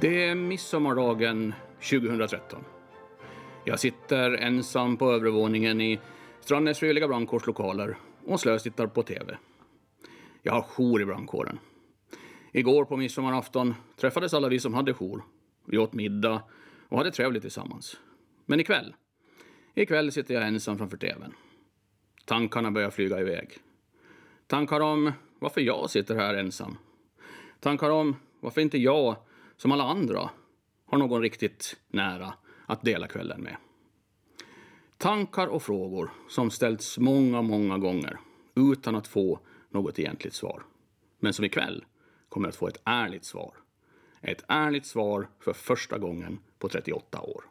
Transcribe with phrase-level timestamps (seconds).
[0.00, 1.54] Det är midsommardagen
[1.90, 2.64] 2013.
[3.64, 6.00] Jag sitter ensam på övervåningen i
[6.40, 9.36] Strandnäs frivilliga brandkårs lokaler och slösittar på TV.
[10.42, 11.58] Jag har jour i brandkåren.
[12.52, 15.22] Igår på midsommarafton träffades alla vi som hade jour.
[15.66, 16.42] Vi åt middag
[16.88, 18.00] och hade trevligt tillsammans.
[18.46, 18.94] Men ikväll,
[19.74, 21.32] ikväll sitter jag ensam framför TVn.
[22.24, 23.58] Tankarna börjar flyga iväg.
[24.46, 26.78] Tankar om varför jag sitter här ensam.
[27.60, 29.16] Tankar om varför inte jag,
[29.56, 30.30] som alla andra,
[30.86, 32.34] har någon riktigt nära
[32.66, 33.56] att dela kvällen med.
[34.98, 38.18] Tankar och frågor som ställts många, många gånger
[38.54, 39.40] utan att få
[39.70, 40.62] något egentligt svar.
[41.18, 41.84] Men som ikväll
[42.28, 43.54] kommer att få ett ärligt svar.
[44.20, 47.44] Ett ärligt svar för första gången på 38 år.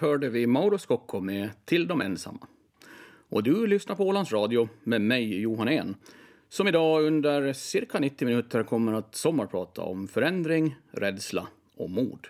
[0.00, 2.46] Där hörde vi Mauro Scocco med Till de ensamma.
[3.28, 5.96] Och du lyssnar på Ålands Radio med mig, Johan En,
[6.48, 12.26] som idag under cirka 90 minuter kommer att sommarprata om förändring, rädsla och mod.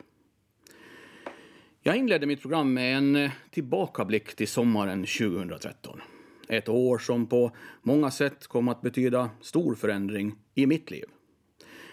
[1.83, 6.01] Jag inledde mitt program med en eh, tillbakablick till sommaren 2013.
[6.49, 7.51] Ett år som på
[7.83, 11.05] många sätt kom att betyda stor förändring i mitt liv.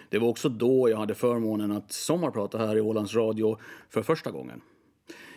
[0.09, 4.31] Det var också då jag hade förmånen att sommarprata här i Ålands Radio för första
[4.31, 4.61] gången.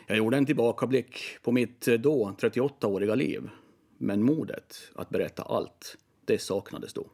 [0.06, 3.50] Jag gjorde en tillbakablick på mitt eh, då 38-åriga liv.
[3.98, 7.06] Men modet att berätta allt, det saknades då.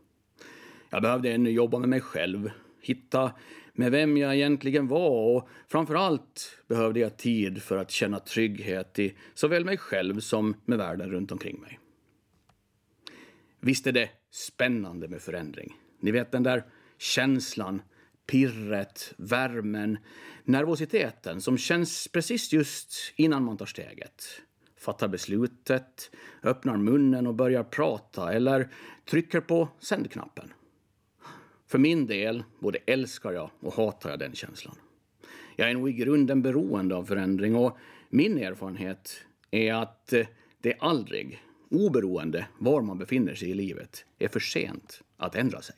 [0.90, 2.50] Jag behövde ännu jobba med mig själv,
[2.80, 3.32] hitta
[3.72, 8.98] med vem jag egentligen var och framför allt behövde jag tid för att känna trygghet
[8.98, 11.78] i såväl mig själv som med världen runt omkring mig.
[13.60, 15.76] Visst är det spännande med förändring.
[16.00, 16.64] Ni vet den där
[16.98, 17.82] känslan
[18.26, 19.98] pirret, värmen,
[20.44, 24.24] nervositeten som känns precis just innan man tar steget.
[24.76, 26.10] Fattar beslutet,
[26.42, 28.68] öppnar munnen och börjar prata eller
[29.04, 30.52] trycker på sändknappen.
[31.66, 34.74] För min del både älskar jag och hatar jag den känslan.
[35.56, 37.78] Jag är nog i grunden beroende av förändring och
[38.08, 40.26] min erfarenhet är att eh,
[40.60, 45.76] det aldrig, oberoende var man befinner sig i livet, är för sent att ändra sig.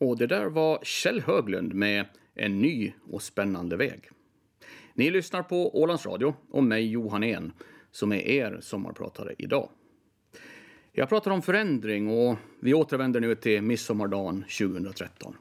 [0.00, 4.10] Och det där var Kjell Höglund med En ny och spännande väg.
[4.94, 7.52] Ni lyssnar på Ålands Radio och mig Johan En
[7.90, 9.70] som är er sommarpratare idag.
[10.92, 15.36] Jag pratar om förändring och vi återvänder nu till midsommardagen 2013.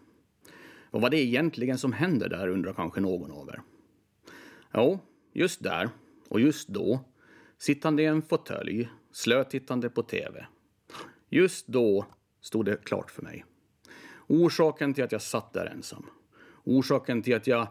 [0.92, 3.62] Vad var det egentligen som hände där undrar kanske någon av er.
[4.74, 5.00] Jo,
[5.34, 5.90] just där
[6.30, 7.00] och just då,
[7.58, 10.46] sittande i en fåtölj, slötittande på TV.
[11.30, 12.06] Just då
[12.42, 13.46] stod det klart för mig.
[14.28, 16.06] Orsaken till att jag satt där ensam.
[16.64, 17.68] Orsaken till att jag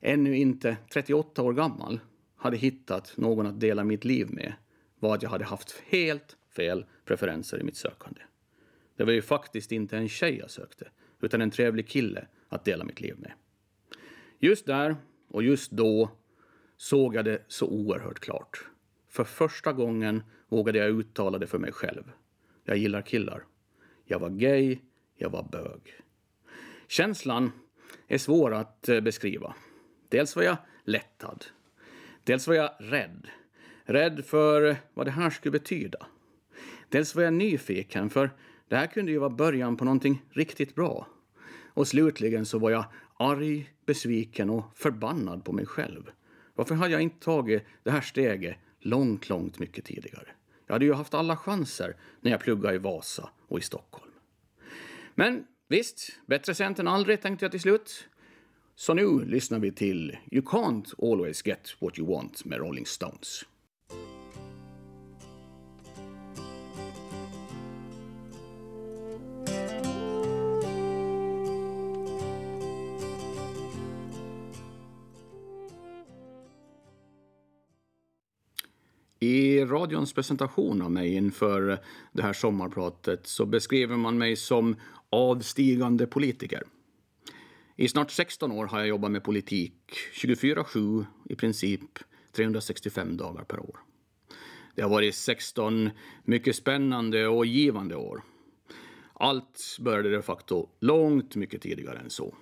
[0.00, 2.00] ännu inte 38 år gammal
[2.36, 4.52] hade hittat någon att dela mitt liv med
[4.98, 8.20] var att jag hade haft helt fel preferenser i mitt sökande.
[8.96, 10.88] Det var ju faktiskt inte en tjej jag sökte,
[11.20, 13.32] utan en trevlig kille att dela mitt liv med.
[14.38, 14.96] Just där
[15.28, 16.10] och just då
[16.76, 18.64] såg jag det så oerhört klart.
[19.08, 22.12] För första gången vågade jag uttala det för mig själv.
[22.64, 23.44] Jag gillar killar.
[24.04, 24.78] Jag var gay,
[25.16, 26.00] jag var bög.
[26.88, 27.52] Känslan
[28.08, 29.54] är svår att eh, beskriva.
[30.08, 31.44] Dels var jag lättad.
[32.24, 33.26] Dels var jag rädd.
[33.84, 36.06] Rädd för vad det här skulle betyda.
[36.88, 38.30] Dels var jag nyfiken, för
[38.68, 41.06] det här kunde ju vara början på någonting riktigt bra.
[41.74, 42.84] Och slutligen så var jag
[43.16, 46.10] arg, besviken och förbannad på mig själv.
[46.54, 50.28] Varför hade jag inte tagit det här steget långt, långt mycket tidigare?
[50.66, 54.12] Jag hade ju haft alla chanser när jag pluggade i Vasa och i Stockholm.
[55.14, 58.08] Men visst, bättre sent än aldrig tänkte jag till slut.
[58.74, 63.44] Så nu lyssnar vi till You Can't Always Get What You Want med Rolling Stones.
[79.24, 81.78] I radions presentation av mig inför
[82.12, 84.76] det här sommarpratet så beskriver man mig som
[85.10, 86.62] avstigande politiker.
[87.76, 89.74] I snart 16 år har jag jobbat med politik
[90.14, 91.98] 24-7, i princip
[92.32, 93.78] 365 dagar per år.
[94.74, 95.90] Det har varit 16
[96.24, 98.22] mycket spännande och givande år.
[99.12, 102.34] Allt började de facto långt mycket tidigare än så.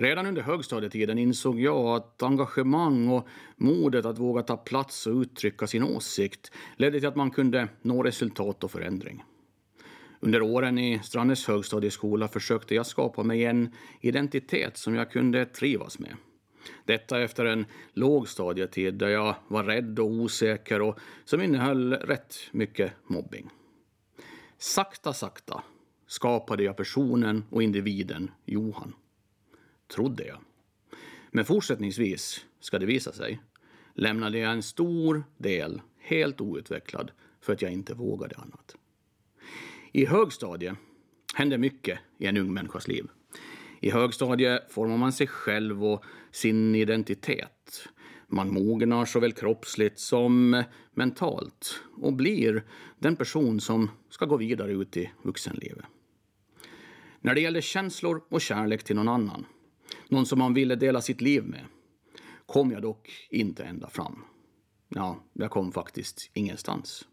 [0.00, 5.66] Redan under högstadietiden insåg jag att engagemang och modet att våga ta plats och uttrycka
[5.66, 9.24] sin åsikt ledde till att man kunde nå resultat och förändring.
[10.20, 15.98] Under åren i Strandnäs högstadieskola försökte jag skapa mig en identitet som jag kunde trivas
[15.98, 16.16] med.
[16.84, 22.92] Detta efter en lågstadietid där jag var rädd och osäker och som innehöll rätt mycket
[23.06, 23.50] mobbing.
[24.58, 25.62] Sakta, sakta
[26.06, 28.94] skapade jag personen och individen Johan.
[29.88, 30.38] Trodde jag.
[31.30, 33.40] Men fortsättningsvis, ska det visa sig,
[33.94, 38.76] lämnade jag en stor del helt outvecklad för att jag inte vågade annat.
[39.92, 40.76] I högstadiet
[41.34, 43.06] hände mycket i en ung människas liv.
[43.80, 47.88] I högstadiet formar man sig själv och sin identitet.
[48.26, 50.62] Man mognar såväl kroppsligt som
[50.94, 52.64] mentalt och blir
[52.98, 55.84] den person som ska gå vidare ut i vuxenlivet.
[57.20, 59.46] När det gäller känslor och kärlek till någon annan,
[60.10, 61.64] någon som man ville dela sitt liv med,
[62.46, 64.24] kom jag dock inte ända fram.
[64.88, 67.06] Ja, jag kom faktiskt ingenstans.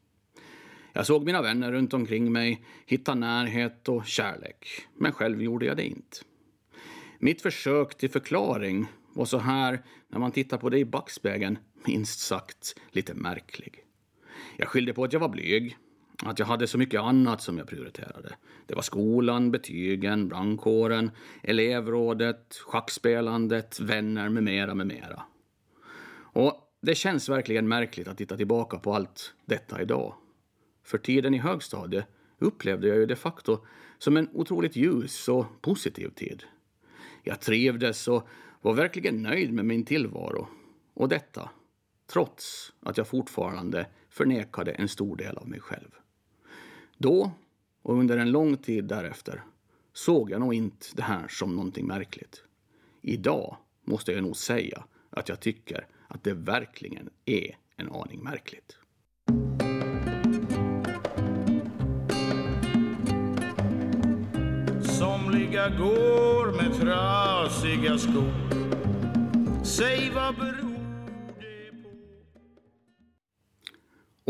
[0.94, 5.78] Jag såg mina vänner runt omkring mig hitta närhet och kärlek, men själv gjorde jag
[5.78, 6.18] det inte.
[7.20, 11.58] Mitt försök till förklaring var så här, när man tittar på det i backspegeln,
[11.88, 13.84] minst sagt lite märklig.
[14.58, 15.78] Jag skyllde på att jag var blyg,
[16.24, 18.36] att jag hade så mycket annat som jag prioriterade.
[18.66, 21.12] Det var skolan, betygen, brandkåren,
[21.44, 25.24] elevrådet, schackspelandet, vänner med mera, med mera.
[26.18, 30.16] Och det känns verkligen märkligt att titta tillbaka på allt detta idag.
[30.84, 32.06] För tiden i högstadiet
[32.40, 33.66] upplevde jag ju de facto
[33.98, 36.44] som en otroligt ljus och positiv tid.
[37.24, 38.28] Jag trivdes och
[38.62, 40.48] var verkligen nöjd med min tillvaro.
[40.94, 41.50] Och detta
[42.08, 45.90] trots att jag fortfarande förnekade en stor del av mig själv.
[46.98, 47.32] Då
[47.82, 49.44] och under en lång tid därefter
[49.94, 52.44] såg jag nog inte det här som någonting märkligt.
[53.02, 58.78] Idag måste jag nog säga att jag tycker att det verkligen är en aning märkligt.
[64.82, 68.66] Somliga går med trasiga skor
[69.66, 70.78] Säg vad beror
[71.40, 71.90] det på?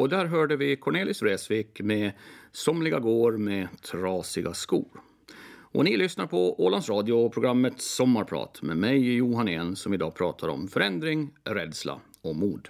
[0.01, 2.11] Och där hörde vi Cornelis Vreeswijk med
[2.55, 5.01] Somliga går med trasiga skor.
[5.47, 10.15] Och ni lyssnar på Ålands Radio och programmet Sommarprat med mig Johan En som idag
[10.15, 12.69] pratar om förändring, rädsla och mod.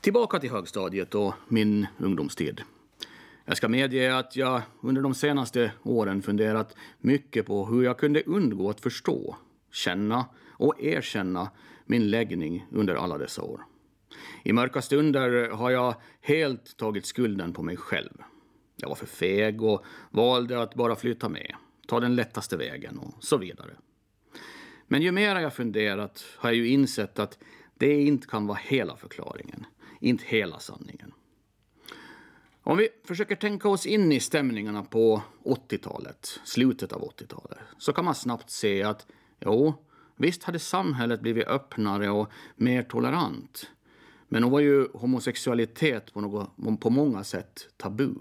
[0.00, 2.62] Tillbaka till högstadiet och min ungdomstid.
[3.44, 8.22] Jag ska medge att jag under de senaste åren funderat mycket på hur jag kunde
[8.22, 9.36] undgå att förstå,
[9.70, 11.50] känna och erkänna
[11.84, 13.60] min läggning under alla dessa år.
[14.42, 18.22] I mörka stunder har jag helt tagit skulden på mig själv.
[18.76, 21.54] Jag var för feg och valde att bara flytta med,
[21.86, 23.70] ta den lättaste vägen och så vidare.
[24.86, 27.38] Men ju mer jag funderat har jag ju insett att
[27.74, 29.66] det inte kan vara hela förklaringen,
[30.00, 31.12] inte hela sanningen.
[32.64, 38.04] Om vi försöker tänka oss in i stämningarna på 80-talet, slutet av 80-talet, så kan
[38.04, 39.06] man snabbt se att
[39.40, 39.74] jo,
[40.16, 43.70] visst hade samhället blivit öppnare och mer tolerant.
[44.32, 48.14] Men då var ju homosexualitet på, något, på många sätt tabu.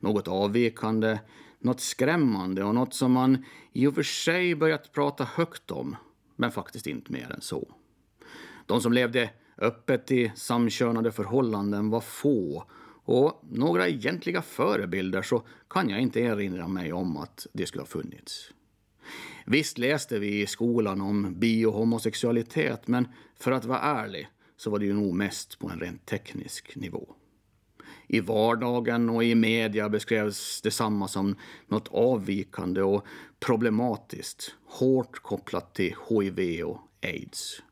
[0.00, 1.18] Något avvikande,
[1.58, 5.96] något skrämmande och något som man i och för sig börjat prata högt om,
[6.36, 7.68] men faktiskt inte mer än så.
[8.66, 12.64] De som levde öppet i samkönade förhållanden var få
[13.04, 17.86] och några egentliga förebilder så kan jag inte erinra mig om att det skulle ha
[17.86, 18.50] funnits.
[19.46, 24.70] Visst läste vi i skolan om bi och homosexualitet men för att vara ärlig så
[24.70, 27.14] var det ju nog mest på en rent teknisk nivå.
[28.06, 31.36] I vardagen och i media beskrevs detsamma som
[31.66, 33.06] något avvikande och
[33.40, 37.62] problematiskt, hårt kopplat till HIV och aids.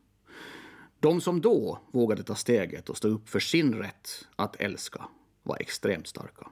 [1.01, 5.05] De som då vågade ta steget och stå upp för sin rätt att älska
[5.43, 6.49] var extremt starka.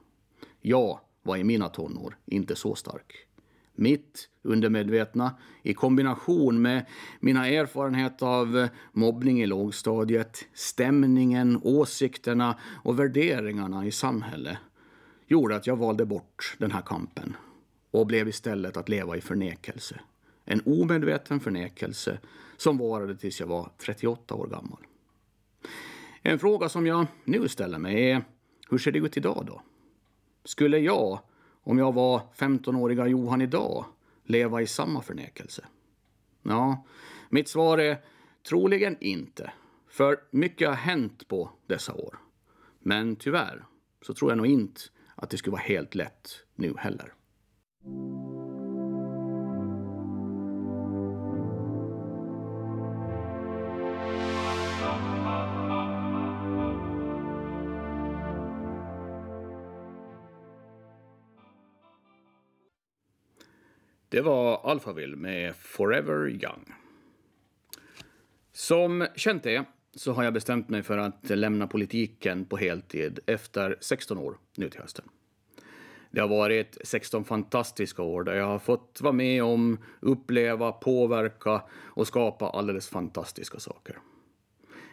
[0.60, 3.26] Jag var i mina tonår inte så stark.
[3.74, 6.86] Mitt undermedvetna i kombination med
[7.20, 14.58] mina erfarenheter av eh, mobbning i lågstadiet, stämningen, åsikterna och värderingarna i samhället
[15.26, 17.36] gjorde att jag valde bort den här kampen
[17.90, 20.00] och blev istället att leva i förnekelse.
[20.44, 22.18] En omedveten förnekelse
[22.56, 24.86] som varade tills jag var 38 år gammal.
[26.22, 28.24] En fråga som jag nu ställer mig är
[28.70, 29.62] hur ser det ut idag då?
[30.44, 31.18] Skulle jag,
[31.64, 33.84] om jag var 15-åriga Johan idag,
[34.24, 35.64] leva i samma förnekelse?
[36.42, 36.86] Ja,
[37.28, 38.04] mitt svar är
[38.48, 39.52] troligen inte.
[39.88, 42.18] För mycket har hänt på dessa år.
[42.78, 43.64] Men tyvärr
[44.02, 44.80] så tror jag nog inte
[45.14, 47.14] att det skulle vara helt lätt nu heller.
[64.14, 66.74] Det var Alphaville med Forever Young.
[68.52, 73.76] Som känt är så har jag bestämt mig för att lämna politiken på heltid efter
[73.80, 75.04] 16 år nu till hösten.
[76.10, 81.62] Det har varit 16 fantastiska år där jag har fått vara med om, uppleva, påverka
[81.72, 83.98] och skapa alldeles fantastiska saker.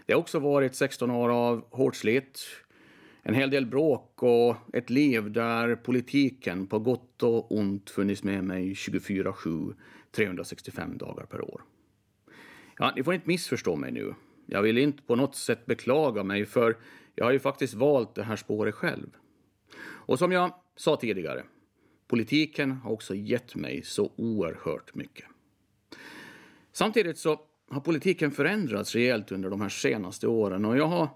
[0.06, 2.40] Det har också varit 16 år av hårt slit,
[3.24, 8.44] en hel del bråk och ett liv där politiken på gott och ont funnits med
[8.44, 9.76] mig 24-7,
[10.12, 11.62] 365 dagar per år.
[12.78, 14.14] Ja, ni får inte missförstå mig nu.
[14.46, 16.78] Jag vill inte på något sätt beklaga mig för
[17.16, 19.08] jag har ju faktiskt valt det här spåret själv.
[19.84, 21.44] Och som jag sa tidigare,
[22.08, 25.26] politiken har också gett mig så oerhört mycket.
[26.72, 31.10] Samtidigt så har politiken förändrats rejält under de här senaste åren och jag har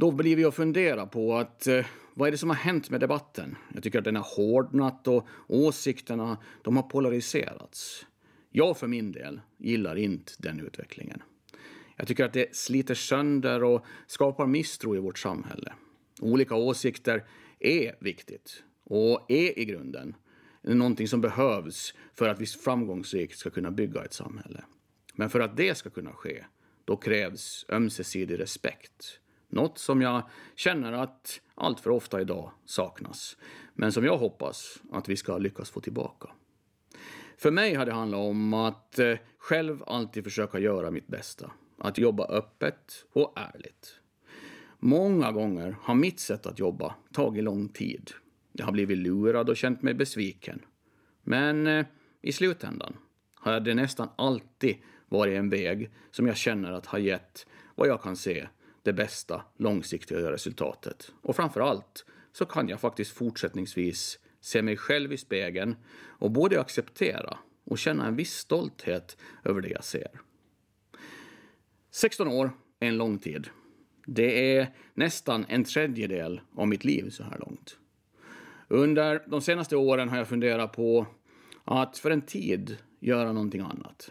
[0.00, 3.56] då blivit att fundera på att eh, vad är det som har hänt med debatten?
[3.74, 8.06] Jag tycker att den har hårdnat och åsikterna de har polariserats.
[8.50, 11.22] Jag för min del gillar inte den utvecklingen.
[11.96, 15.72] Jag tycker att det sliter sönder och skapar misstro i vårt samhälle.
[16.20, 17.24] Olika åsikter
[17.58, 20.14] är viktigt och är i grunden
[20.62, 24.64] någonting som behövs för att vi framgångsrikt ska kunna bygga ett samhälle.
[25.14, 26.44] Men för att det ska kunna ske,
[26.84, 29.19] då krävs ömsesidig respekt.
[29.50, 30.22] Något som jag
[30.54, 33.36] känner att allt för ofta idag saknas,
[33.74, 36.28] men som jag hoppas att vi ska lyckas få tillbaka.
[37.36, 41.50] För mig har det handlat om att eh, själv alltid försöka göra mitt bästa.
[41.78, 44.00] Att jobba öppet och ärligt.
[44.78, 48.10] Många gånger har mitt sätt att jobba tagit lång tid.
[48.52, 50.62] Jag har blivit lurad och känt mig besviken.
[51.22, 51.86] Men eh,
[52.22, 52.96] i slutändan
[53.34, 54.76] har det nästan alltid
[55.08, 58.48] varit en väg som jag känner att har gett, vad jag kan se,
[58.82, 61.12] det bästa långsiktiga resultatet.
[61.22, 65.76] Och framför allt så kan jag faktiskt fortsättningsvis se mig själv i spegeln
[66.18, 70.20] och både acceptera och känna en viss stolthet över det jag ser.
[71.90, 73.48] 16 år är en lång tid.
[74.06, 77.78] Det är nästan en tredjedel av mitt liv så här långt.
[78.68, 81.06] Under de senaste åren har jag funderat på
[81.64, 84.10] att för en tid göra någonting annat.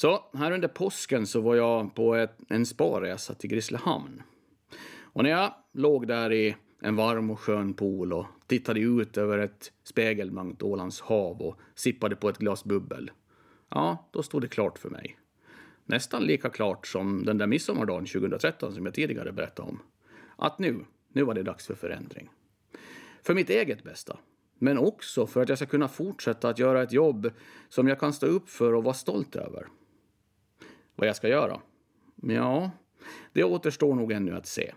[0.00, 4.22] Så här under påsken så var jag på ett, en sparresa till Grisslehamn.
[5.00, 9.38] Och när jag låg där i en varm och skön pool och tittade ut över
[9.38, 13.10] ett spegelblankt Ålands hav och sippade på ett glas bubbel.
[13.68, 15.18] Ja, då stod det klart för mig.
[15.84, 19.82] Nästan lika klart som den där midsommardagen 2013 som jag tidigare berättade om.
[20.36, 22.30] Att nu, nu var det dags för förändring.
[23.22, 24.18] För mitt eget bästa.
[24.58, 27.30] Men också för att jag ska kunna fortsätta att göra ett jobb
[27.68, 29.66] som jag kan stå upp för och vara stolt över.
[30.98, 31.60] Vad jag ska göra?
[32.22, 32.70] Ja,
[33.32, 34.72] det återstår nog ännu att se.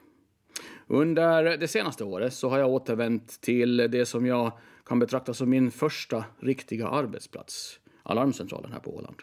[0.87, 4.51] Under det senaste året så har jag återvänt till det som jag
[4.85, 9.15] kan betrakta som min första riktiga arbetsplats, Alarmcentralen här på Åland.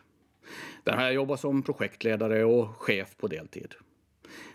[0.85, 3.75] Där har jag jobbat som projektledare och chef på deltid.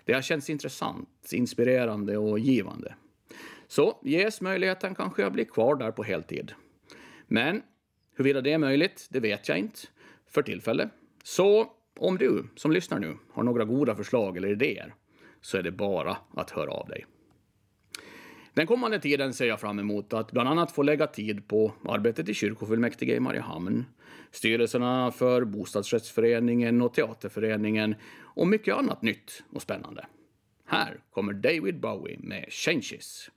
[0.05, 2.95] Det har känts intressant, inspirerande och givande.
[3.67, 6.53] Så ges möjligheten kanske jag blir kvar där på heltid.
[7.27, 7.61] Men
[8.15, 9.79] huruvida det är möjligt, det vet jag inte
[10.29, 10.89] för tillfället.
[11.23, 11.71] Så
[12.03, 14.93] om du som lyssnar nu har några goda förslag eller idéer
[15.41, 17.05] så är det bara att höra av dig.
[18.53, 22.29] Den kommande tiden ser jag fram emot att bland annat få lägga tid på arbetet
[22.29, 23.85] i kyrkofullmäktige i Mariehamn,
[24.31, 30.05] styrelserna för bostadsrättsföreningen och teaterföreningen och mycket annat nytt och spännande.
[30.65, 33.29] Här kommer David Bowie med Changes.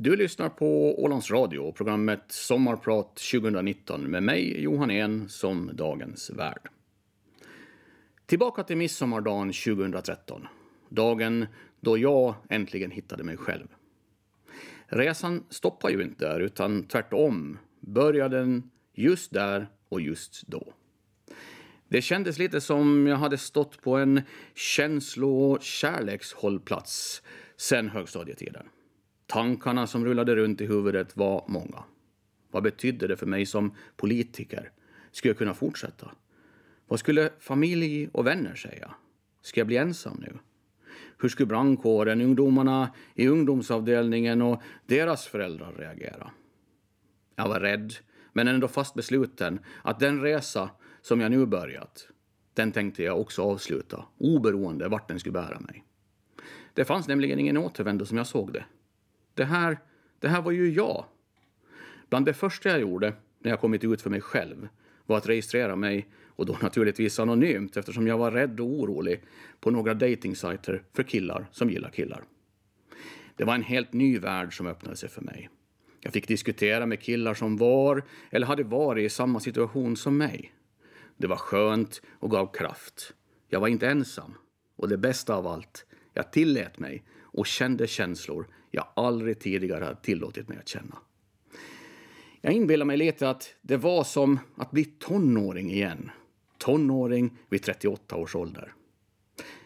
[0.00, 6.30] Du lyssnar på Ålands Radio och programmet Sommarprat 2019 med mig, Johan En, som dagens
[6.30, 6.68] värd.
[8.26, 10.46] Tillbaka till midsommardagen 2013.
[10.88, 11.46] Dagen
[11.80, 13.66] då jag äntligen hittade mig själv.
[14.86, 20.72] Resan stoppar ju inte där, utan tvärtom började den just där och just då.
[21.88, 24.22] Det kändes lite som jag hade stått på en
[24.54, 27.22] känslo och kärlekshållplats
[27.56, 28.66] sen högstadietiden.
[29.30, 31.84] Tankarna som rullade runt i huvudet var många.
[32.50, 34.70] Vad betydde det för mig som politiker?
[35.12, 36.10] Skulle jag kunna fortsätta?
[36.86, 38.94] Vad skulle familj och vänner säga?
[39.42, 40.38] Ska jag bli ensam nu?
[41.18, 46.30] Hur skulle brandkåren, ungdomarna i ungdomsavdelningen och deras föräldrar reagera?
[47.36, 47.94] Jag var rädd,
[48.32, 50.70] men ändå fast besluten att den resa
[51.00, 52.08] som jag nu börjat,
[52.54, 55.84] den tänkte jag också avsluta, oberoende vart den skulle bära mig.
[56.74, 58.64] Det fanns nämligen ingen återvändo som jag såg det.
[59.38, 59.78] Det här,
[60.20, 61.04] det här var ju jag.
[62.08, 64.68] Bland det första jag gjorde när jag kommit ut för mig själv
[65.06, 69.22] var att registrera mig, och då naturligtvis anonymt eftersom jag var rädd och orolig,
[69.60, 72.22] på några datingsajter för killar som gillar killar.
[73.36, 75.50] Det var en helt ny värld som öppnade sig för mig.
[76.00, 80.52] Jag fick diskutera med killar som var eller hade varit i samma situation som mig.
[81.16, 83.14] Det var skönt och gav kraft.
[83.48, 84.34] Jag var inte ensam.
[84.76, 88.46] Och det bästa av allt, jag tillät mig och kände känslor
[88.78, 90.98] jag aldrig tidigare hade tillåtit mig att känna.
[92.40, 96.10] Jag inbillar mig lite att det var som att bli tonåring igen.
[96.58, 98.72] Tonåring vid 38 års ålder.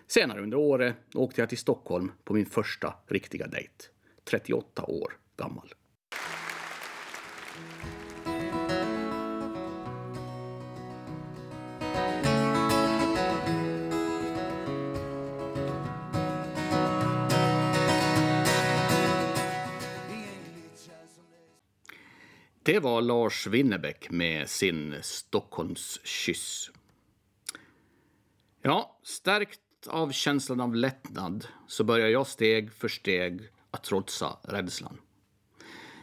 [0.06, 3.84] Senare under året åkte jag till Stockholm på min första riktiga dejt.
[4.24, 5.74] 38 år gammal.
[22.64, 26.70] Det var Lars Winnerbäck med sin Stockholmskyss.
[28.62, 35.00] Ja, stärkt av känslan av lättnad så börjar jag steg för steg att trotsa rädslan.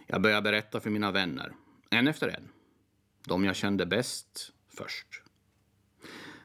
[0.07, 1.53] Jag börjar berätta för mina vänner,
[1.89, 2.49] en efter en.
[3.27, 5.07] De jag kände bäst först.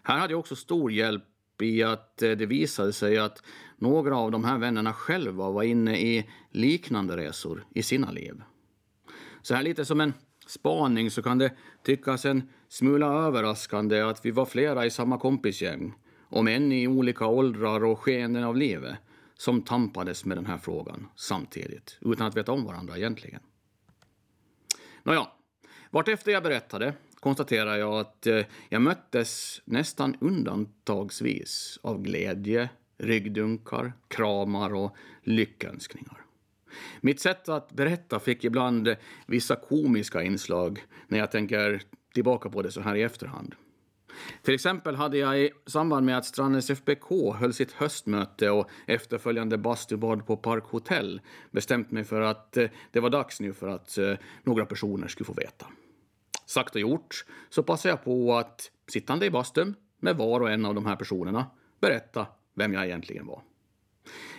[0.02, 3.42] Här hade jag också stor hjälp i att eh, det visade sig att
[3.76, 8.42] några av de här vännerna själva var inne i liknande resor i sina liv.
[9.44, 10.12] Så här lite som en
[10.46, 11.52] spaning så kan det
[11.82, 15.94] tyckas en smula överraskande att vi var flera i samma kompisgäng,
[16.28, 18.96] om än i olika åldrar och skeenden av livet,
[19.34, 23.40] som tampades med den här frågan samtidigt, utan att veta om varandra egentligen.
[25.02, 25.26] Nåja,
[25.90, 34.74] vartefter jag berättade konstaterar jag att eh, jag möttes nästan undantagsvis av glädje, ryggdunkar, kramar
[34.74, 36.23] och lyckönskningar.
[37.00, 41.82] Mitt sätt att berätta fick ibland vissa komiska inslag när jag tänker
[42.14, 43.54] tillbaka på det så här i efterhand.
[44.42, 49.58] Till exempel hade jag i samband med att Strandens FBK höll sitt höstmöte och efterföljande
[49.58, 53.98] bastubad på Park Hotel bestämt mig för att eh, det var dags nu för att
[53.98, 55.66] eh, några personer skulle få veta.
[56.46, 60.64] Sagt och gjort så passade jag på att sittande i bastun med var och en
[60.64, 61.46] av de här personerna
[61.80, 63.42] berätta vem jag egentligen var.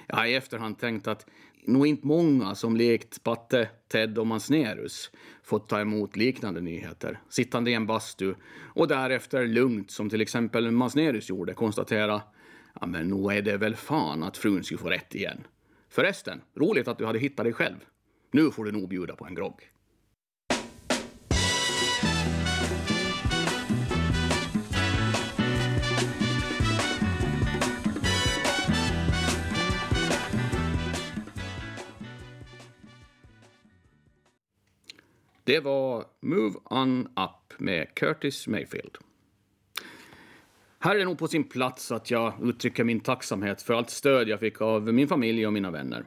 [0.08, 1.26] Jag har i efterhand tänkt att
[1.66, 5.12] nog inte många som likt Patte, Ted och Mansnerus
[5.44, 10.72] fått ta emot liknande nyheter, sittande i en bastu och därefter lugnt, som till exempel
[10.72, 12.22] Mansnerus gjorde, konstatera
[12.82, 15.48] ja men nog är det väl fan att frun skulle få rätt igen.
[15.90, 17.78] Förresten, roligt att du hade hittat dig själv.
[18.32, 19.70] Nu får du nog bjuda på en grogg.
[35.46, 38.98] Det var Move On Up med Curtis Mayfield.
[40.80, 44.30] Här är det nog på sin plats att jag uttrycker min tacksamhet för allt stöd
[44.30, 46.06] jag fick av min familj och mina vänner.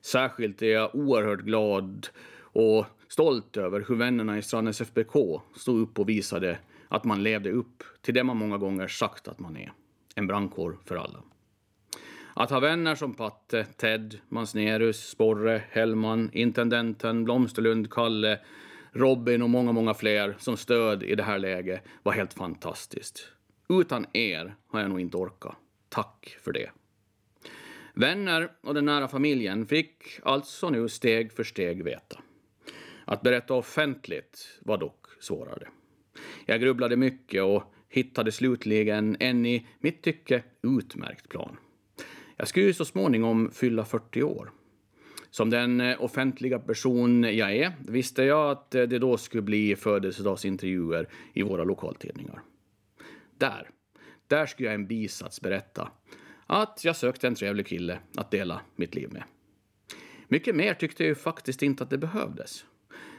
[0.00, 2.08] Särskilt är jag oerhört glad
[2.40, 6.58] och stolt över hur vännerna i Strandens FBK stod upp och visade
[6.88, 9.72] att man levde upp till det man många gånger sagt att man är.
[10.14, 11.22] En brandkår för alla.
[12.34, 18.38] Att ha vänner som Patte, Ted, Mansnerus, Sporre, Hellman, Intendenten, Blomsterlund, Kalle,
[18.96, 23.28] Robin och många, många fler som stöd i det här läget var helt fantastiskt.
[23.68, 25.56] Utan er har jag nog inte orkat.
[25.88, 26.70] Tack för det.
[27.94, 32.18] Vänner och den nära familjen fick alltså nu steg för steg veta.
[33.04, 35.68] Att berätta offentligt var dock svårare.
[36.46, 41.56] Jag grubblade mycket och hittade slutligen en i mitt tycke utmärkt plan.
[42.36, 44.50] Jag skulle ju så småningom fylla 40 år.
[45.30, 49.76] Som den eh, offentliga person jag är visste jag att eh, det då skulle bli
[49.76, 52.42] födelsedagsintervjuer i våra lokaltidningar.
[53.38, 53.70] Där,
[54.26, 55.90] där skulle jag i en bisats berätta
[56.46, 59.22] att jag sökte en trevlig kille att dela mitt liv med.
[60.28, 62.64] Mycket mer tyckte jag ju faktiskt inte att det behövdes.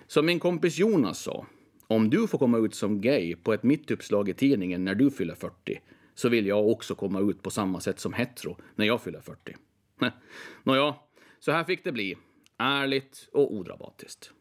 [0.08, 1.46] Som min kompis Jonas sa,
[1.88, 5.36] om du får komma ut som gay på ett mittuppslag i tidningen när du fyller
[5.36, 5.82] 40
[6.16, 9.56] så vill jag också komma ut på samma sätt som hetero när jag fyller 40.
[10.64, 10.96] Nåja,
[11.40, 12.18] så här fick det bli.
[12.58, 14.32] Ärligt och odramatiskt.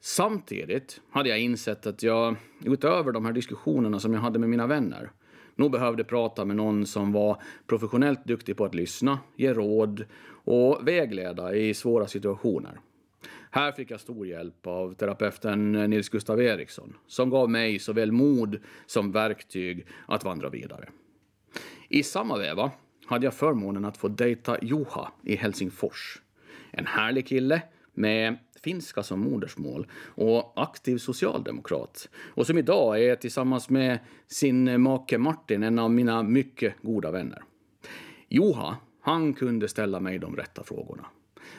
[0.00, 4.66] Samtidigt hade jag insett att jag, utöver de här diskussionerna som jag hade med mina
[4.66, 5.10] vänner,
[5.56, 10.04] nog behövde prata med någon som var professionellt duktig på att lyssna, ge råd
[10.44, 12.80] och vägleda i svåra situationer.
[13.50, 18.58] Här fick jag stor hjälp av terapeuten Nils Gustav Eriksson som gav mig såväl mod
[18.86, 20.88] som verktyg att vandra vidare.
[21.88, 22.70] I samma veva
[23.08, 26.22] hade jag förmånen att få dejta Juha i Helsingfors.
[26.70, 27.62] En härlig kille
[27.94, 35.18] med finska som modersmål och aktiv socialdemokrat och som idag är tillsammans med sin make
[35.18, 37.42] Martin en av mina mycket goda vänner.
[38.28, 41.06] Joha, han kunde ställa mig de rätta frågorna.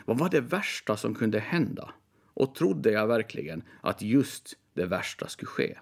[0.05, 1.89] Vad var det värsta som kunde hända?
[2.33, 5.77] Och trodde jag verkligen att just det värsta skulle ske?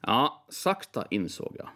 [0.00, 1.68] Ja, sakta insåg jag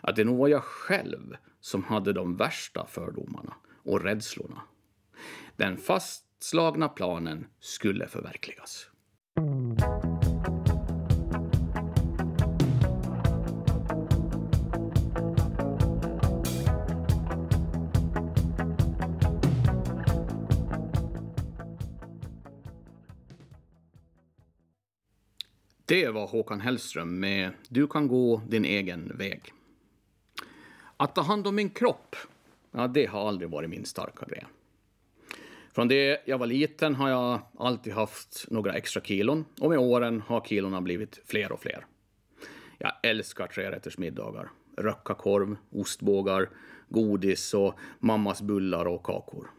[0.00, 4.62] att det nog var jag själv som hade de värsta fördomarna och rädslorna.
[5.56, 8.90] Den fastslagna planen skulle förverkligas.
[25.86, 29.52] Det var Håkan Hellström med Du kan gå din egen väg.
[30.96, 32.16] Att ta hand om min kropp,
[32.70, 34.44] ja, det har aldrig varit min starka grej.
[35.74, 40.20] Från det jag var liten har jag alltid haft några extra kilon och med åren
[40.20, 41.86] har kilona blivit fler och fler.
[42.78, 46.50] Jag älskar trerättersmiddagar, röckakorv, ostbågar,
[46.88, 49.50] godis och mammas bullar och kakor.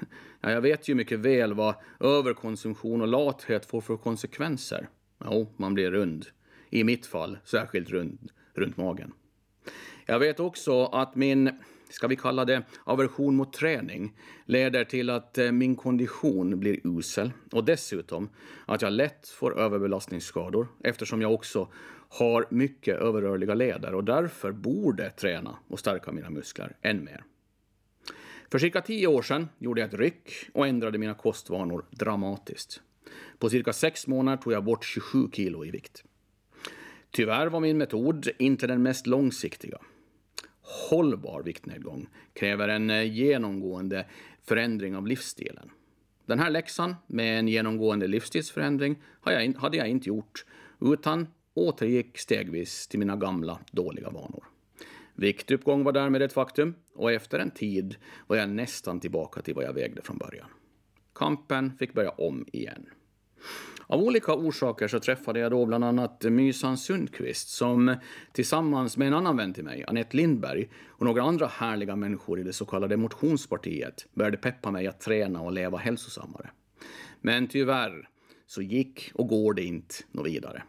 [0.40, 4.88] Ja, jag vet ju mycket väl vad överkonsumtion och lathet får för konsekvenser.
[5.24, 6.26] Jo, man blir rund.
[6.70, 9.12] I mitt fall särskilt rund runt magen.
[10.08, 11.50] Jag vet också att min,
[11.88, 14.12] ska vi kalla det, aversion mot träning
[14.44, 18.28] leder till att eh, min kondition blir usel och dessutom
[18.66, 21.68] att jag lätt får överbelastningsskador eftersom jag också
[22.08, 27.24] har mycket överrörliga leder och därför borde träna och stärka mina muskler än mer.
[28.50, 32.80] För cirka tio år sedan gjorde jag ett ryck och ändrade mina kostvanor dramatiskt.
[33.38, 36.04] På cirka sex månader tog jag bort 27 kilo i vikt.
[37.10, 39.78] Tyvärr var min metod inte den mest långsiktiga.
[40.66, 44.06] Hållbar viktnedgång kräver en eh, genomgående
[44.42, 45.70] förändring av livsstilen.
[46.26, 49.02] Den här läxan med en genomgående livsstilsförändring
[49.56, 50.44] hade jag inte gjort
[50.80, 54.44] utan återgick stegvis till mina gamla dåliga vanor.
[55.14, 59.64] Viktuppgång var därmed ett faktum och efter en tid var jag nästan tillbaka till vad
[59.64, 60.48] jag vägde från början.
[61.14, 62.86] Kampen fick börja om igen.
[63.88, 67.96] Av olika orsaker så träffade jag då bland annat Mysan Sundqvist som
[68.32, 72.42] tillsammans med en annan vän till mig, Annette Lindberg, och några andra härliga människor i
[72.42, 76.50] det så kallade motionspartiet började peppa mig att träna och leva hälsosammare.
[77.20, 78.08] Men tyvärr
[78.46, 80.62] så gick och går det inte något vidare.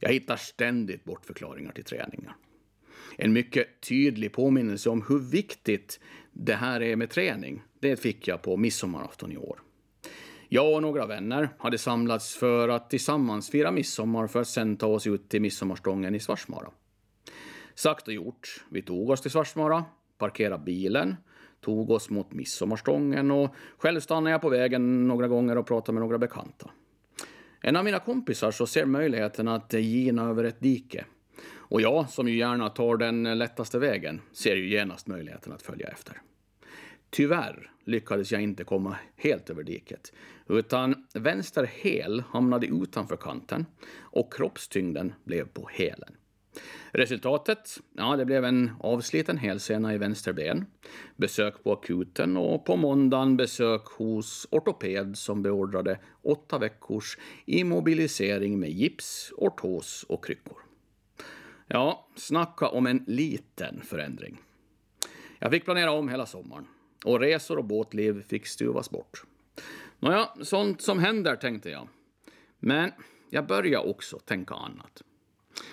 [0.00, 2.36] Jag hittar ständigt bortförklaringar till träningar.
[3.16, 6.00] En mycket tydlig påminnelse om hur viktigt
[6.32, 9.60] det här är med träning, det fick jag på midsommarafton i år.
[10.54, 14.86] Jag och några vänner hade samlats för att tillsammans fira midsommar för att sen ta
[14.86, 16.70] oss ut till midsommarstången i Svarsmara.
[17.74, 18.64] Sagt och gjort.
[18.70, 19.84] Vi tog oss till Svarsmara,
[20.18, 21.16] parkerade bilen,
[21.60, 26.02] tog oss mot midsommarstången och själv stannade jag på vägen några gånger och pratade med
[26.02, 26.70] några bekanta.
[27.60, 31.04] En av mina kompisar så ser möjligheten att gina över ett dike.
[31.54, 35.88] Och jag, som ju gärna tar den lättaste vägen, ser ju genast möjligheten att följa
[35.88, 36.22] efter.
[37.14, 40.12] Tyvärr lyckades jag inte komma helt över diket,
[40.48, 43.66] utan vänster häl hamnade utanför kanten
[44.00, 46.16] och kroppstyngden blev på hälen.
[46.90, 47.78] Resultatet?
[47.92, 50.66] Ja, det blev en avsliten hälsena i vänster ben,
[51.16, 58.70] besök på akuten och på måndagen besök hos ortoped som beordrade åtta veckors immobilisering med
[58.70, 60.58] gips, ortos och kryckor.
[61.66, 64.38] Ja, snacka om en liten förändring.
[65.38, 66.66] Jag fick planera om hela sommaren
[67.04, 69.24] och resor och båtliv fick stuvas bort.
[69.98, 71.88] Nåja, sånt som händer, tänkte jag.
[72.58, 72.90] Men
[73.30, 75.02] jag började också tänka annat.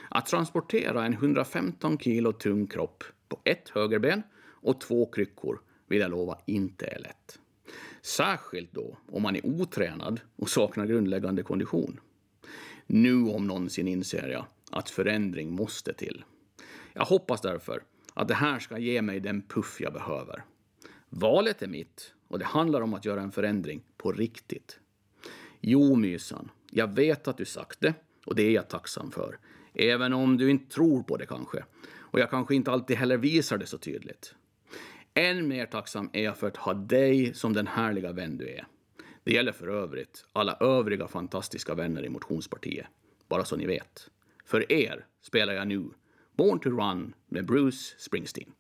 [0.10, 6.12] Att transportera en 115 kilo tung kropp på ett högerben och två kryckor vill jag
[6.12, 7.39] lova inte är lätt.
[8.02, 12.00] Särskilt då om man är otränad och saknar grundläggande kondition.
[12.88, 16.24] Nu om någonsin inser jag att förändring måste till.
[16.94, 20.44] Jag hoppas därför att det här ska ge mig den puff jag behöver.
[21.10, 24.80] Valet är mitt och det handlar om att göra en förändring på riktigt.
[25.62, 27.93] Jo, Mysan, jag vet att du sagt det
[28.26, 29.38] och det är jag tacksam för.
[29.74, 31.63] Även om du inte tror på det kanske.
[31.98, 34.36] Och jag kanske inte alltid heller visar det så tydligt.
[35.13, 38.67] Än mer tacksam är jag för att ha dig som den härliga vän du är.
[39.24, 42.88] Det gäller för övrigt alla övriga fantastiska vänner i motionspartiet.
[43.28, 44.10] Bara så ni vet.
[44.45, 45.89] För er spelar jag nu
[46.38, 48.52] Born to Run med Bruce Springsteen.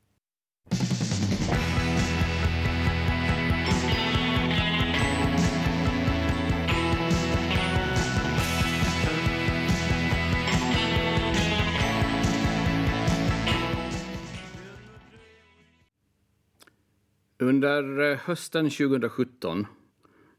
[17.41, 19.67] Under eh, hösten 2017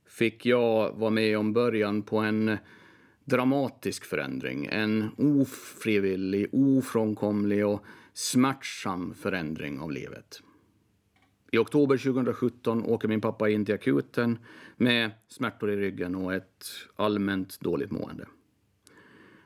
[0.06, 2.56] fick jag vara med om början på en
[3.24, 4.68] dramatisk förändring.
[4.72, 10.42] En ofrivillig, ofrånkomlig och smärtsam förändring av livet.
[11.50, 14.38] I oktober 2017 åker min pappa in till akuten
[14.76, 18.26] med smärtor i ryggen och ett allmänt dåligt mående.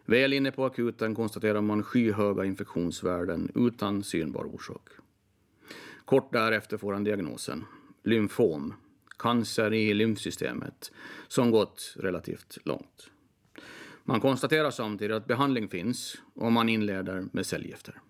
[0.04, 4.88] Väl inne på akuten konstaterar man skyhöga infektionsvärden utan synbar orsak.
[6.04, 7.64] Kort därefter får han diagnosen
[8.04, 8.74] lymfom,
[9.18, 10.92] cancer i lymfsystemet,
[11.28, 13.10] som gått relativt långt.
[14.04, 18.00] Man konstaterar samtidigt att behandling finns och man inleder med cellgifter.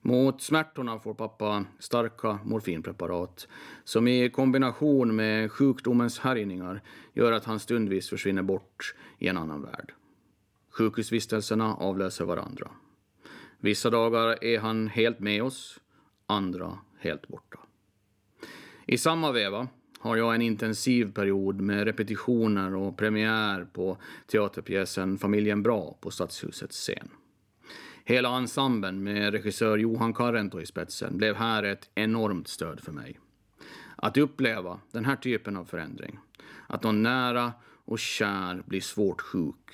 [0.00, 3.48] Mot smärtorna får pappa starka morfinpreparat
[3.84, 9.62] som i kombination med sjukdomens härjningar gör att han stundvis försvinner bort i en annan
[9.62, 9.92] värld.
[10.70, 12.70] Sjukhusvistelserna avlöser varandra.
[13.60, 15.80] Vissa dagar är han helt med oss,
[16.28, 17.58] andra helt borta.
[18.86, 25.62] I samma veva har jag en intensiv period med repetitioner och premiär på teaterpjäsen Familjen
[25.62, 27.08] Bra på Stadshusets scen.
[28.04, 33.18] Hela ensemblen med regissör Johan Karento i spetsen blev här ett enormt stöd för mig.
[33.96, 36.18] Att uppleva den här typen av förändring,
[36.66, 37.52] att någon nära
[37.84, 39.70] och kär blir svårt sjuk,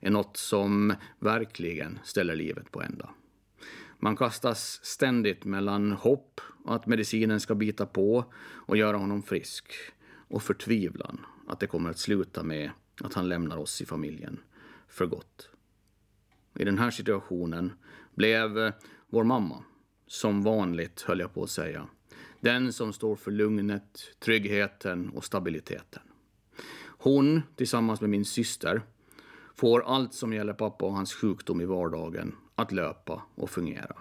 [0.00, 3.10] är något som verkligen ställer livet på ända.
[3.98, 9.72] Man kastas ständigt mellan hopp att medicinen ska bita på och göra honom frisk
[10.28, 14.40] och förtvivlan att det kommer att sluta med att han lämnar oss i familjen
[14.88, 15.48] för gott.
[16.58, 17.72] I den här situationen
[18.14, 18.72] blev eh,
[19.08, 19.64] vår mamma,
[20.06, 21.88] som vanligt höll jag på att säga,
[22.40, 26.02] den som står för lugnet, tryggheten och stabiliteten.
[26.98, 28.82] Hon, tillsammans med min syster,
[29.54, 33.96] får allt som gäller pappa och hans sjukdom i vardagen att löpa och fungera.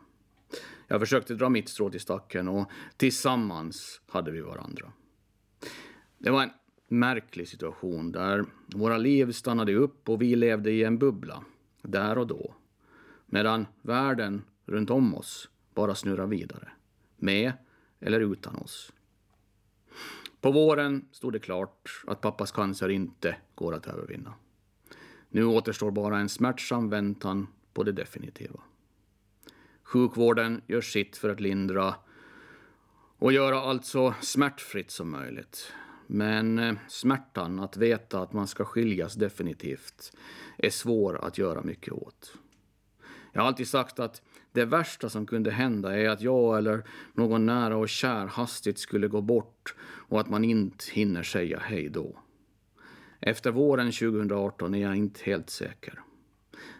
[0.88, 4.92] Jag försökte dra mitt strå till stacken och tillsammans hade vi varandra.
[6.18, 6.52] Det var en
[6.88, 11.44] märklig situation där våra liv stannade upp och vi levde i en bubbla,
[11.82, 12.56] där och då.
[13.26, 16.70] Medan världen runt om oss bara snurrar vidare,
[17.18, 17.54] med
[18.00, 18.92] eller utan oss.
[20.42, 24.34] På våren stod det klart att pappas cancer inte går att övervinna.
[25.30, 28.60] Nu återstår bara en smärtsam väntan på det definitiva.
[29.84, 31.96] Sjukvården gör sitt för att lindra
[33.18, 35.74] och göra allt så smärtfritt som möjligt.
[36.08, 40.18] Men eh, smärtan att veta att man ska skiljas definitivt
[40.58, 42.38] är svår att göra mycket åt.
[43.34, 46.84] Jag har alltid sagt att det värsta som kunde hända är att jag eller
[47.14, 51.90] någon nära och kär hastigt skulle gå bort och att man inte hinner säga hej
[51.90, 52.20] då.
[53.20, 56.02] Efter våren 2018 är jag inte helt säker.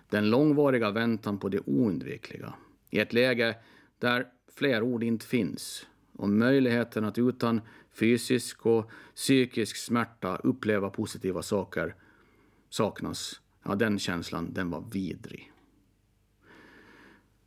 [0.10, 2.54] Den långvariga väntan på det oundvikliga
[2.90, 3.56] i ett läge
[4.00, 7.62] där fler ord inte finns och möjligheten att utan
[7.94, 11.96] fysisk och psykisk smärta uppleva positiva saker
[12.70, 15.52] saknas, ja, den känslan den var vidrig.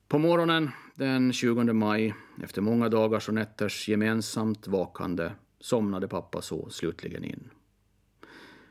[0.09, 6.71] På morgonen den 20 maj, efter många dagars och nätters gemensamt vakande, somnade pappa så
[6.71, 7.51] slutligen in.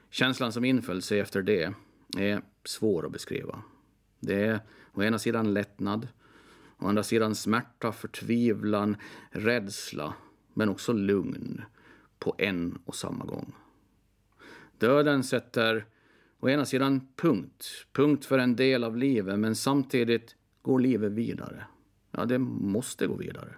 [0.09, 1.73] Känslan som inföll sig efter det
[2.17, 3.63] är svår att beskriva.
[4.19, 4.59] Det är
[4.93, 6.07] å ena sidan lättnad,
[6.79, 8.97] Å andra sidan smärta, förtvivlan,
[9.29, 10.13] rädsla,
[10.53, 11.61] men också lugn
[12.19, 13.53] på en och samma gång.
[14.77, 15.85] Döden sätter
[16.39, 21.65] å ena sidan punkt, punkt för en del av livet, men samtidigt går livet vidare.
[22.11, 23.55] Ja, det måste gå vidare.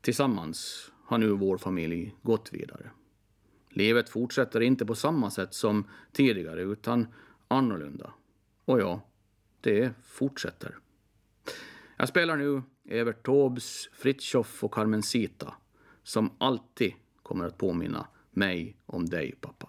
[0.00, 2.90] Tillsammans har nu vår familj gått vidare.
[3.68, 7.06] Livet fortsätter inte på samma sätt som tidigare, utan
[7.48, 8.12] annorlunda.
[8.64, 9.00] Och ja,
[9.62, 10.78] det fortsätter.
[11.96, 15.54] Jag spelar nu Evert Taubes Fritjof och Carmencita
[16.02, 19.68] som alltid kommer att påminna mig om dig, pappa.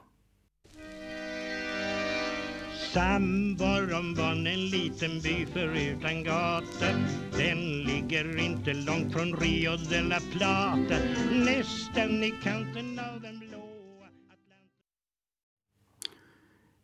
[2.94, 6.96] Samborum var en liten by förutan gator
[7.38, 10.96] Den ligger inte långt från Rio de la Plata
[11.32, 13.73] Nästan i kanten av den blå...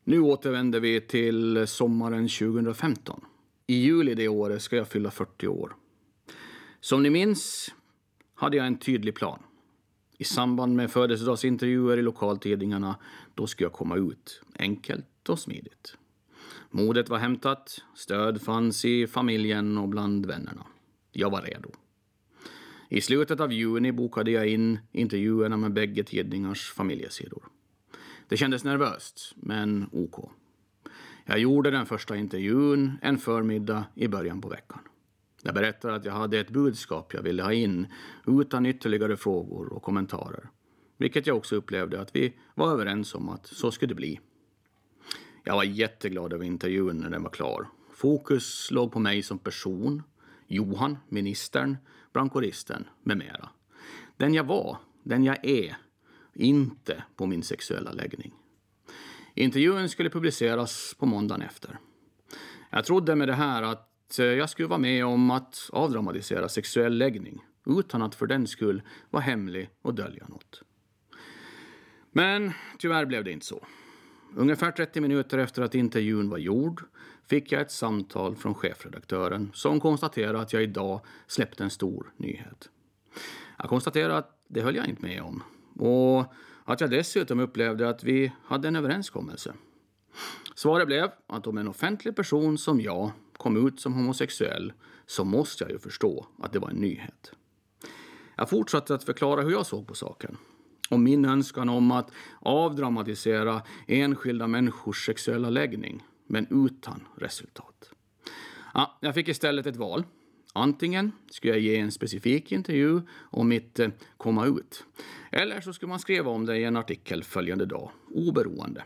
[0.10, 3.26] Nu återvänder vi till sommaren 2015.
[3.68, 5.76] I juli det året ska jag fylla 40 år.
[6.80, 7.74] Som ni minns
[8.36, 9.40] hade jag en tydlig plan.
[10.18, 12.96] I samband med födelsedagsintervjuer i lokaltidningarna,
[13.36, 14.42] då skulle jag komma ut.
[14.56, 15.98] Enkelt och smidigt.
[16.70, 20.66] Modet var hämtat, stöd fanns i familjen och bland vännerna.
[21.12, 21.70] Jag var redo.
[22.90, 27.44] I slutet av juni bokade jag in intervjuerna med bägge tidningars familjesidor.
[28.30, 30.32] Det kändes nervöst, men OK.
[31.26, 34.80] Jag gjorde den första intervjun en förmiddag i början på veckan.
[35.42, 37.88] Jag berättade att jag hade ett budskap jag ville ha in
[38.28, 40.50] utan ytterligare frågor och kommentarer.
[40.98, 44.20] vilket jag också upplevde att vi var överens om att så skulle det bli.
[45.44, 47.68] Jag var jätteglad över intervjun när den var klar.
[47.94, 50.04] Fokus låg på mig som person,
[50.48, 51.78] Johan, ministern,
[52.14, 53.50] brandkåristen med mera.
[54.18, 55.78] Den jag var, den jag är,
[56.34, 58.34] inte på min sexuella läggning.
[59.36, 61.80] Intervjun skulle publiceras på måndagen efter.
[62.70, 66.98] Jag trodde med det här att eh, jag skulle vara med om att avdramatisera sexuell
[66.98, 70.62] läggning utan att för den skull vara hemlig och dölja något.
[72.12, 73.66] Men tyvärr blev det inte så.
[74.36, 76.84] Ungefär 30 minuter efter att intervjun var gjord
[77.28, 82.70] fick jag ett samtal från chefredaktören som konstaterade att jag idag släppte en stor nyhet.
[83.58, 85.44] Jag konstaterade att det höll jag inte med om
[85.80, 86.34] och
[86.66, 89.54] att jag dessutom upplevde att vi hade en överenskommelse.
[90.56, 94.74] Svaret blev att om en offentlig person som jag kom ut som homosexuell
[95.06, 97.32] så måste jag ju förstå att det var en nyhet.
[98.36, 100.38] Jag fortsatte att förklara hur jag såg på saken
[100.90, 107.92] och min önskan om att avdramatisera enskilda människors sexuella läggning, men utan resultat.
[108.74, 110.04] Ja, jag fick istället ett val.
[110.54, 114.86] Antingen skulle jag ge en specifik intervju om mitt eh, komma ut,
[115.32, 118.84] eller så skulle man skriva om det i en artikel följande dag, oberoende.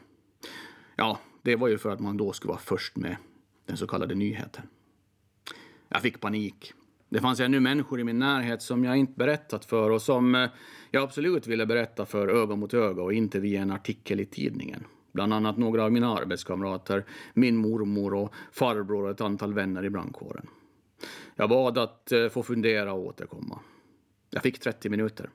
[0.96, 3.18] Ja, det var ju för att man då skulle vara först med
[3.66, 4.64] den så kallade nyheten.
[5.90, 6.74] Jag fick panik.
[7.10, 10.50] Det fanns ännu människor i min närhet som jag inte berättat för och som eh,
[10.92, 14.84] jag absolut ville berätta för öga mot öga och inte via en artikel i tidningen.
[15.12, 19.90] Bland annat några av mina arbetskamrater, min mormor och farbror och ett antal vänner i
[19.90, 20.48] brandkåren.
[21.36, 23.60] Jag bad att eh, få fundera och återkomma.
[24.30, 25.30] Jag fick 30 minuter.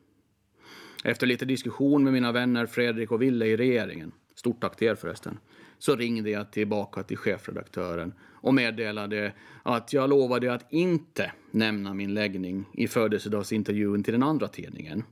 [1.04, 4.94] Efter lite diskussion med mina vänner Fredrik och Ville i regeringen, stort tack till er
[4.94, 5.38] förresten,
[5.78, 12.14] så ringde jag tillbaka till chefredaktören och meddelade att jag lovade att inte nämna min
[12.14, 15.04] läggning i födelsedagsintervjun till den andra tidningen.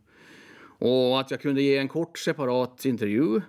[0.79, 3.41] Och att jag kunde ge en kort separat intervju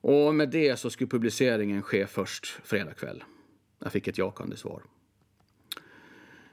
[0.00, 3.24] och med det så skulle publiceringen ske först fredag kväll.
[3.78, 4.82] Jag fick ett jakande svar.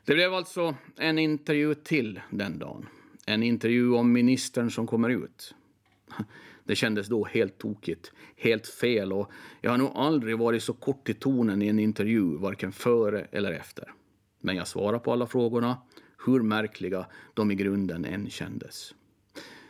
[0.06, 2.88] Det blev alltså en intervju till den dagen.
[3.26, 5.56] En intervju om ministern som kommer ut.
[6.64, 11.10] Det kändes då helt tokigt, helt fel och jag har nog aldrig varit så kort
[11.10, 13.94] i tonen i en intervju, varken före eller efter.
[14.40, 15.78] Men jag svarade på alla frågorna,
[16.26, 18.96] hur märkliga de i grunden än kändes.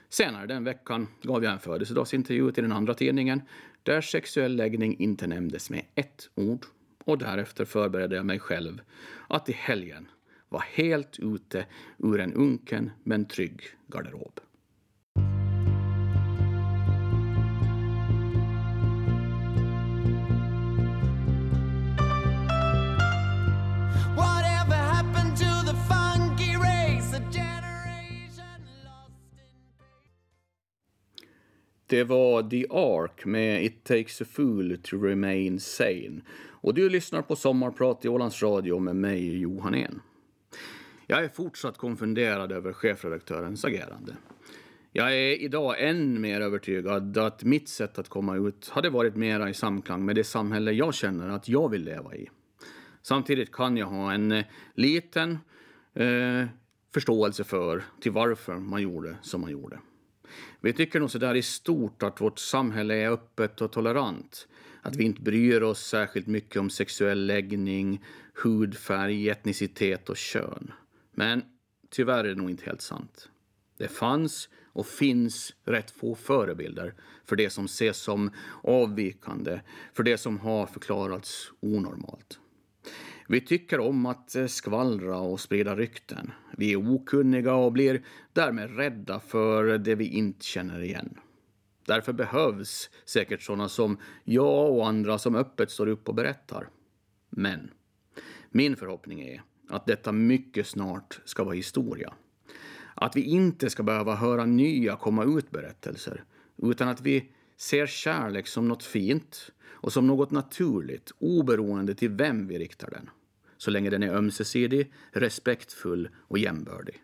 [0.09, 3.41] Senare den veckan gav jag en födelsedagsintervju till den andra tidningen
[3.83, 6.65] där sexuell läggning inte nämndes med ett ord
[7.05, 8.81] och därefter förberedde jag mig själv
[9.29, 10.07] att i helgen
[10.51, 11.65] vara helt ute
[11.97, 14.39] ur en unken men trygg garderob.
[31.87, 36.21] Det var The Ark med It takes a fool to remain sane.
[36.49, 40.01] Och du lyssnar på Sommarprat i Ålands Radio med mig, Johan En.
[41.11, 44.15] Jag är fortsatt konfunderad över chefredaktörens agerande.
[44.91, 49.49] Jag är idag än mer övertygad att mitt sätt att komma ut hade varit mera
[49.49, 52.29] i samklang med det samhälle jag känner att jag vill leva i.
[53.01, 54.45] Samtidigt kan jag ha en eh,
[54.75, 55.39] liten
[55.93, 56.45] eh,
[56.93, 59.79] förståelse för till varför man gjorde som man gjorde.
[60.61, 64.47] Vi tycker nog sådär i stort att vårt samhälle är öppet och tolerant.
[64.81, 68.03] Att vi inte bryr oss särskilt mycket om sexuell läggning,
[68.43, 70.71] hudfärg, etnicitet och kön.
[71.11, 71.43] Men
[71.89, 73.29] tyvärr är det nog inte helt sant.
[73.77, 76.93] Det fanns och finns rätt få förebilder
[77.25, 78.31] för det som ses som
[78.63, 79.61] avvikande,
[79.93, 82.39] för det som har förklarats onormalt.
[83.27, 86.31] Vi tycker om att eh, skvallra och sprida rykten.
[86.57, 91.17] Vi är okunniga och blir därmed rädda för det vi inte känner igen.
[91.85, 96.69] Därför behövs säkert sådana som jag och andra som öppet står upp och berättar.
[97.29, 97.71] Men
[98.49, 102.13] min förhoppning är att detta mycket snart ska vara historia.
[102.95, 106.23] Att vi inte ska behöva höra nya komma ut-berättelser,
[106.57, 112.47] utan att vi ser kärlek som något fint och som något naturligt, oberoende till vem
[112.47, 113.09] vi riktar den.
[113.57, 117.03] Så länge den är ömsesidig, respektfull och jämbördig.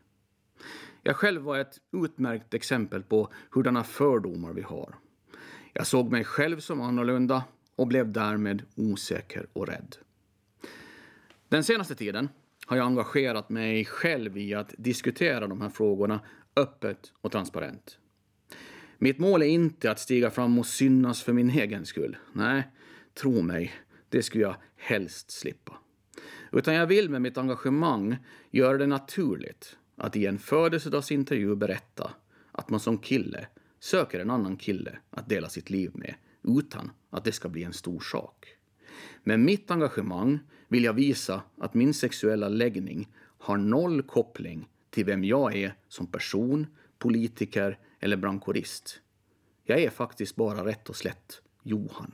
[1.03, 4.95] Jag själv var ett utmärkt exempel på hurdana fördomar vi har.
[5.73, 7.43] Jag såg mig själv som annorlunda
[7.75, 9.95] och blev därmed osäker och rädd.
[11.49, 12.29] Den senaste tiden
[12.67, 16.19] har jag engagerat mig själv i att diskutera de här frågorna
[16.55, 17.99] öppet och transparent.
[18.97, 22.17] Mitt mål är inte att stiga fram och synas för min egen skull.
[22.33, 22.67] Nej,
[23.13, 23.73] tro mig,
[24.09, 25.77] det skulle jag helst slippa.
[26.51, 28.17] Utan jag vill med mitt engagemang
[28.51, 32.11] göra det naturligt att i en födelsedagsintervju berätta
[32.51, 33.47] att man som kille
[33.79, 37.73] söker en annan kille att dela sitt liv med utan att det ska bli en
[37.73, 38.47] stor sak.
[39.23, 43.07] Med mitt engagemang vill jag visa att min sexuella läggning
[43.37, 49.01] har noll koppling till vem jag är som person, politiker eller brandkårist.
[49.63, 52.11] Jag är faktiskt bara rätt och slätt Johan.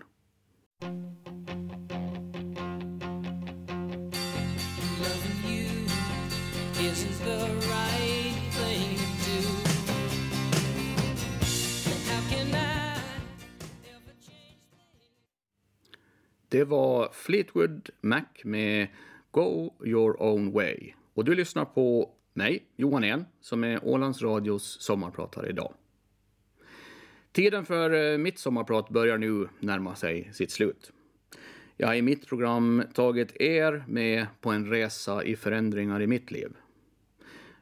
[4.99, 5.69] Loving you
[6.79, 7.62] isn't the
[16.53, 18.87] Det var Fleetwood Mac med
[19.31, 20.93] Go your own way.
[21.13, 25.73] Och du lyssnar på mig, Johan En, som är Ålands Radios sommarpratare idag.
[27.31, 30.91] Tiden för eh, mitt sommarprat börjar nu närma sig sitt slut.
[31.77, 36.31] Jag har i mitt program tagit er med på en resa i förändringar i mitt
[36.31, 36.53] liv.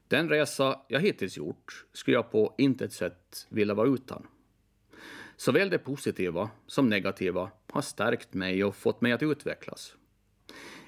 [0.08, 4.28] Den resa jag hittills gjort skulle jag på intet sätt vilja vara utan.
[5.42, 9.96] Såväl det positiva som negativa har stärkt mig och fått mig att utvecklas.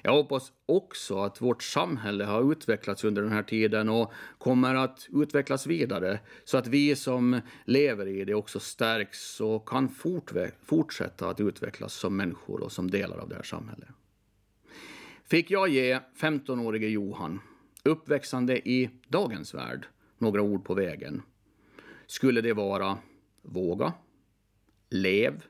[0.02, 5.08] Jag hoppas också att vårt samhälle har utvecklats under den här tiden och kommer att
[5.12, 9.88] utvecklas vidare så att vi som lever i det också stärks och kan
[10.62, 13.88] fortsätta att utvecklas som människor och som delar av det här samhället.
[15.24, 17.40] Fick jag ge 15-årige Johan,
[17.84, 19.86] uppväxande i dagens värld,
[20.18, 21.22] några ord på vägen
[22.06, 22.98] skulle det vara
[23.42, 23.92] våga,
[24.94, 25.42] lev,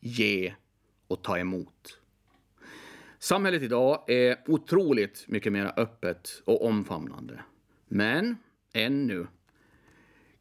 [0.00, 0.54] ge
[1.06, 1.98] och ta emot.
[3.18, 7.44] Samhället idag är otroligt mycket mer öppet och omfamnande.
[7.86, 8.36] Men
[8.72, 9.26] ännu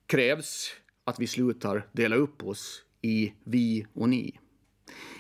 [0.06, 0.74] krävs
[1.04, 4.40] att vi slutar dela upp oss i vi och ni.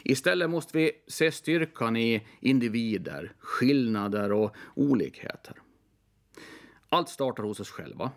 [0.03, 5.55] Istället måste vi se styrkan i individer, skillnader och olikheter.
[6.89, 8.11] Allt startar hos oss själva,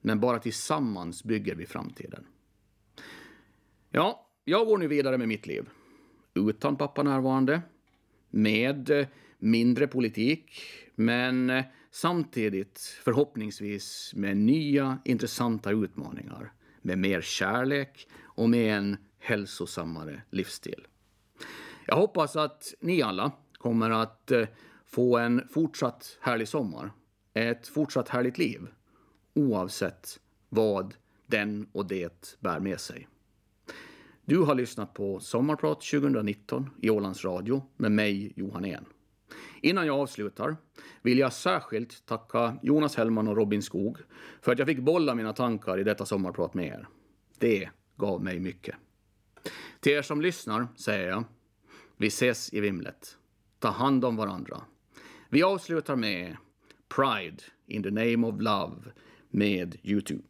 [0.00, 2.26] men bara tillsammans bygger vi framtiden.
[3.90, 5.68] Ja, jag går nu vidare med mitt liv.
[6.34, 7.62] Utan pappa närvarande,
[8.30, 9.06] med eh,
[9.38, 10.62] mindre politik,
[10.94, 20.22] men eh, samtidigt förhoppningsvis med nya intressanta utmaningar, med mer kärlek och med en hälsosammare
[20.30, 20.86] livsstil.
[21.86, 24.48] Jag hoppas att ni alla kommer att eh,
[24.86, 26.92] få en fortsatt härlig sommar,
[27.34, 28.60] ett fortsatt härligt liv,
[29.34, 30.94] oavsett vad
[31.26, 33.08] den och det bär med sig.
[34.28, 38.84] Du har lyssnat på Sommarprat 2019 i Ålands Radio med mig, Johan En.
[39.62, 40.56] Innan jag avslutar
[41.02, 43.98] vill jag särskilt tacka Jonas Hellman och Robin Skog
[44.40, 46.88] för att jag fick bolla mina tankar i detta sommarprat med er.
[47.38, 48.74] Det gav mig mycket.
[49.80, 51.24] Till er som lyssnar säger jag,
[51.96, 53.18] vi ses i vimlet.
[53.58, 54.62] Ta hand om varandra.
[55.28, 56.36] Vi avslutar med
[56.88, 58.76] Pride in the name of love
[59.30, 60.22] med Youtube.